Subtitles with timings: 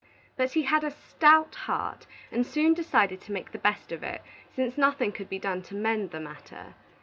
[0.35, 4.23] But he had a stout heart, and soon decided to make the best of it,
[4.55, 6.73] since nothing could be done to mend the matter.